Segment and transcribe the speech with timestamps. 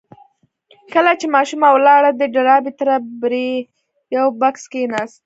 [0.93, 3.33] کله چې ماشومه ولاړه د ډاربي تره پر
[4.15, 5.19] يوه بکس کېناست.